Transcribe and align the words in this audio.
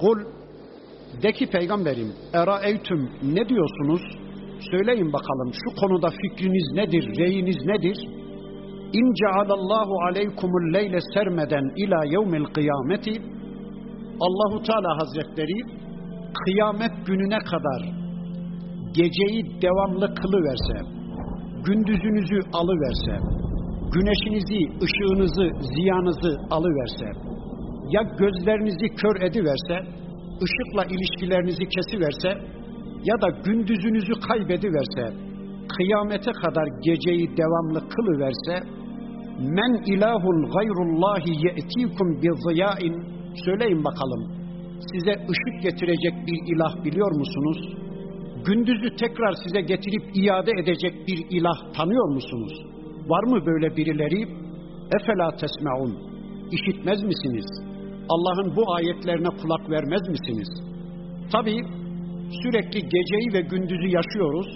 Kul 0.00 0.18
de 1.22 1.32
ki 1.32 1.46
peygamberim 1.46 2.12
eraeytüm 2.34 3.10
ne 3.22 3.48
diyorsunuz? 3.48 4.02
Söyleyin 4.70 5.12
bakalım 5.12 5.52
şu 5.52 5.80
konuda 5.80 6.08
fikriniz 6.10 6.72
nedir, 6.74 7.18
reyiniz 7.18 7.66
nedir? 7.66 7.96
İn 8.92 9.14
cealallahu 9.20 9.94
aleykumul 10.08 10.74
leyle 10.74 10.98
sermeden 11.14 11.72
ila 11.76 12.04
yevmil 12.04 12.44
kıyameti 12.44 13.22
Allahu 14.20 14.62
Teala 14.62 14.98
Hazretleri 15.00 15.58
kıyamet 16.44 17.06
gününe 17.06 17.38
kadar 17.38 17.80
geceyi 18.92 19.62
devamlı 19.62 20.14
kılıverse, 20.14 20.76
gündüzünüzü 21.66 22.40
alıverse, 22.52 23.14
güneşinizi, 23.94 24.60
ışığınızı, 24.84 25.46
ziyanınızı 25.74 26.32
alıverse, 26.50 27.06
ya 27.94 28.02
gözlerinizi 28.02 28.88
kör 29.00 29.16
ediverse, 29.28 29.76
ışıkla 30.44 30.84
ilişkilerinizi 30.94 31.64
kesiverse, 31.74 32.30
ya 33.04 33.16
da 33.22 33.28
gündüzünüzü 33.44 34.12
kaybediverse, 34.28 35.04
kıyamete 35.76 36.32
kadar 36.32 36.66
geceyi 36.86 37.36
devamlı 37.36 37.88
kılıverse, 37.88 38.54
men 39.38 39.72
ilahun 39.92 40.38
gayrullahi 40.54 41.30
ye'tikum 41.46 42.22
bi 42.22 42.28
ziyain 42.46 42.94
söyleyin 43.44 43.84
bakalım 43.84 44.38
size 44.92 45.12
ışık 45.12 45.62
getirecek 45.62 46.14
bir 46.26 46.54
ilah 46.54 46.84
biliyor 46.84 47.12
musunuz? 47.12 47.58
Gündüzü 48.46 48.96
tekrar 48.96 49.32
size 49.32 49.60
getirip 49.60 50.16
iade 50.16 50.50
edecek 50.62 50.94
bir 51.08 51.26
ilah 51.30 51.72
tanıyor 51.76 52.08
musunuz? 52.14 52.52
Var 53.08 53.24
mı 53.24 53.46
böyle 53.46 53.76
birileri? 53.76 54.22
Efela 55.00 55.30
tesmeun. 55.30 55.98
İşitmez 56.52 57.02
misiniz? 57.02 57.67
Allah'ın 58.08 58.56
bu 58.56 58.74
ayetlerine 58.74 59.28
kulak 59.42 59.70
vermez 59.70 60.08
misiniz? 60.08 60.48
Tabi 61.32 61.54
sürekli 62.42 62.80
geceyi 62.94 63.28
ve 63.32 63.40
gündüzü 63.40 63.88
yaşıyoruz. 63.98 64.48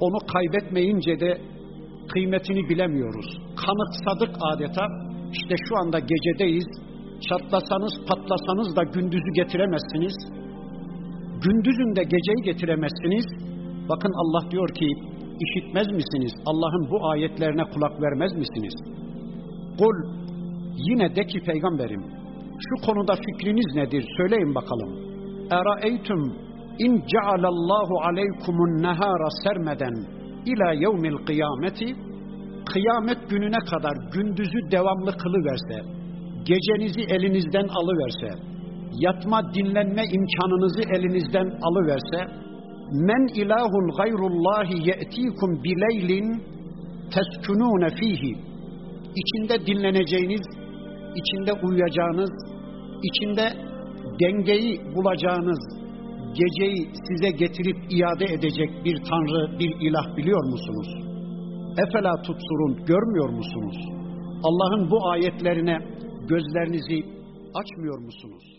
Onu 0.00 0.18
kaybetmeyince 0.32 1.20
de 1.20 1.40
kıymetini 2.12 2.68
bilemiyoruz. 2.68 3.26
Kanıksadık 3.62 4.36
adeta. 4.40 4.84
İşte 5.32 5.54
şu 5.68 5.78
anda 5.78 5.98
gecedeyiz. 5.98 6.66
Çatlasanız 7.28 7.94
patlasanız 8.08 8.76
da 8.76 8.82
gündüzü 8.82 9.30
getiremezsiniz. 9.34 10.16
Gündüzün 11.44 11.96
de 11.96 12.02
geceyi 12.02 12.40
getiremezsiniz. 12.44 13.26
Bakın 13.88 14.12
Allah 14.22 14.50
diyor 14.50 14.68
ki 14.68 14.88
işitmez 15.44 15.86
misiniz? 15.86 16.32
Allah'ın 16.46 16.90
bu 16.90 17.10
ayetlerine 17.10 17.64
kulak 17.64 18.02
vermez 18.02 18.32
misiniz? 18.32 18.74
Kul 19.78 19.96
yine 20.76 21.16
de 21.16 21.26
ki 21.26 21.40
peygamberim 21.40 22.15
şu 22.64 22.86
konuda 22.86 23.14
fikriniz 23.14 23.74
nedir? 23.74 24.04
Söyleyin 24.16 24.54
bakalım. 24.54 24.90
Eraeytum 25.50 26.22
in 26.78 27.02
cealallahu 27.12 27.94
aleykumun 28.08 28.82
nehara 28.82 29.30
sermeden 29.44 29.94
ila 30.46 30.72
yevmil 30.72 31.26
kıyameti 31.26 31.96
kıyamet 32.72 33.30
gününe 33.30 33.58
kadar 33.70 33.96
gündüzü 34.14 34.70
devamlı 34.70 35.12
kılıverse, 35.22 35.78
gecenizi 36.44 37.02
elinizden 37.14 37.68
alıverse, 37.68 38.30
yatma 38.92 39.54
dinlenme 39.54 40.02
imkanınızı 40.16 40.82
elinizden 40.96 41.48
alıverse, 41.62 42.20
men 42.92 43.26
ilahun 43.42 43.86
gayrullahi 43.98 44.88
ye'tikum 44.88 45.64
bileylin 45.64 46.42
teskunune 47.14 47.90
fihi 47.90 48.32
içinde 49.20 49.66
dinleneceğiniz, 49.66 50.42
içinde 51.20 51.52
uyuyacağınız, 51.66 52.30
içinde 53.08 53.46
dengeyi 54.20 54.80
bulacağınız 54.94 55.86
geceyi 56.40 56.90
size 57.08 57.30
getirip 57.30 57.76
iade 57.90 58.24
edecek 58.34 58.70
bir 58.84 58.96
tanrı, 59.10 59.58
bir 59.58 59.70
ilah 59.86 60.16
biliyor 60.16 60.44
musunuz? 60.44 60.88
Efela 61.82 62.12
tutsurun 62.22 62.84
görmüyor 62.86 63.28
musunuz? 63.28 63.76
Allah'ın 64.44 64.90
bu 64.90 65.08
ayetlerine 65.10 65.78
gözlerinizi 66.28 66.98
açmıyor 67.54 67.98
musunuz? 67.98 68.55